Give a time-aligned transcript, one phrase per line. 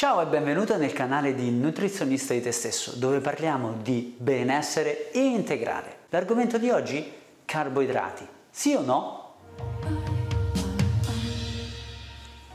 [0.00, 6.06] Ciao e benvenuto nel canale di Nutrizionista di te stesso, dove parliamo di benessere integrale.
[6.08, 7.12] L'argomento di oggi?
[7.44, 8.26] Carboidrati.
[8.48, 9.34] Sì o no?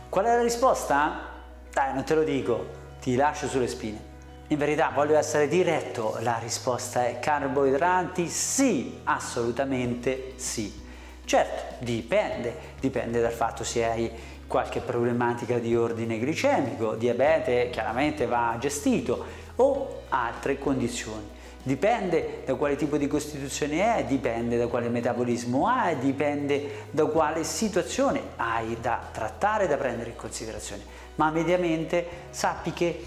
[0.10, 1.34] Qual è la risposta?
[1.72, 2.66] Dai, non te lo dico,
[3.00, 4.02] ti lascio sulle spine.
[4.48, 10.85] In verità voglio essere diretto, la risposta è carboidrati sì, assolutamente sì.
[11.26, 14.12] Certo, dipende, dipende dal fatto se hai
[14.48, 19.26] qualche problematica di ordine glicemico, diabete chiaramente va gestito
[19.56, 21.34] o altre condizioni.
[21.64, 27.44] Dipende da quale tipo di costituzione è, dipende da quale metabolismo hai, dipende da quale
[27.44, 30.84] situazione hai da trattare, da prendere in considerazione.
[31.16, 33.04] Ma mediamente sappi che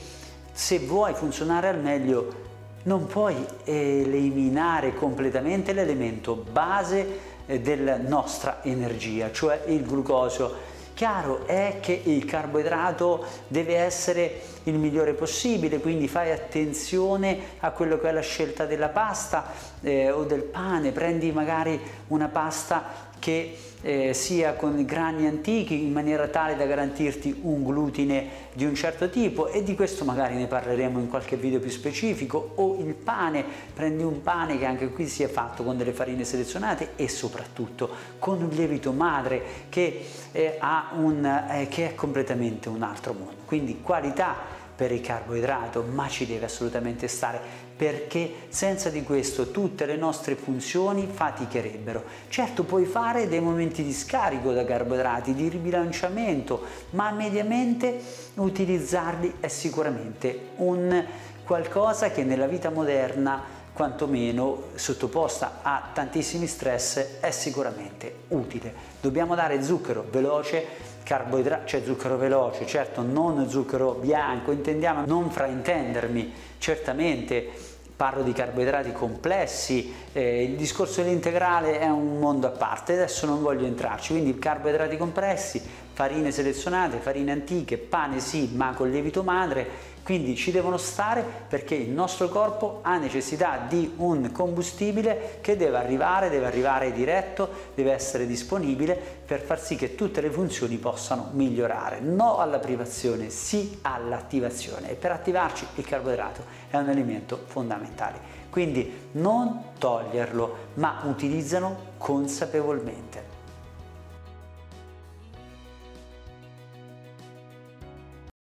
[0.50, 2.46] se vuoi funzionare al meglio
[2.84, 10.76] non puoi eliminare completamente l'elemento base eh, della nostra energia, cioè il glucosio.
[10.94, 17.98] Chiaro è che il carboidrato deve essere il migliore possibile, quindi fai attenzione a quello
[17.98, 19.46] che è la scelta della pasta
[19.80, 25.92] eh, o del pane, prendi magari una pasta che eh, sia con grani antichi in
[25.92, 30.46] maniera tale da garantirti un glutine di un certo tipo e di questo magari ne
[30.46, 35.06] parleremo in qualche video più specifico o il pane, prendi un pane che anche qui
[35.06, 40.58] sia fatto con delle farine selezionate e soprattutto con un lievito madre che, eh,
[40.96, 46.24] un, eh, che è completamente un altro mondo, quindi qualità per il carboidrato, ma ci
[46.24, 47.40] deve assolutamente stare
[47.74, 52.04] perché senza di questo tutte le nostre funzioni faticherebbero.
[52.28, 58.00] Certo puoi fare dei momenti di scarico da carboidrati, di ribilanciamento, ma mediamente
[58.34, 61.04] utilizzarli è sicuramente un
[61.42, 63.42] qualcosa che nella vita moderna
[63.78, 68.74] quantomeno sottoposta a tantissimi stress è sicuramente utile.
[69.00, 70.66] Dobbiamo dare zucchero veloce
[71.04, 77.48] carboidrati, cioè zucchero veloce, certo non zucchero bianco, intendiamo non fraintendermi, certamente
[77.94, 83.42] parlo di carboidrati complessi, eh, il discorso dell'integrale è un mondo a parte, adesso non
[83.42, 85.62] voglio entrarci, quindi carboidrati complessi,
[85.98, 89.66] farine selezionate, farine antiche, pane sì, ma con lievito madre,
[90.04, 95.76] quindi ci devono stare perché il nostro corpo ha necessità di un combustibile che deve
[95.76, 101.30] arrivare, deve arrivare diretto, deve essere disponibile per far sì che tutte le funzioni possano
[101.32, 101.98] migliorare.
[101.98, 108.20] No alla privazione, sì all'attivazione e per attivarci il carboidrato è un elemento fondamentale.
[108.50, 113.37] Quindi non toglierlo, ma utilizzano consapevolmente.